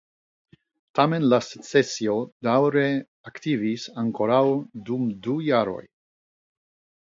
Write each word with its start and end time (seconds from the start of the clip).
Tamen 0.99 1.27
la 1.33 1.37
Secesio 1.47 2.15
daŭre 2.47 2.85
aktivis 3.33 3.85
ankoraŭ 4.05 4.41
dum 4.89 5.05
du 5.29 5.37
jaroj. 5.51 5.85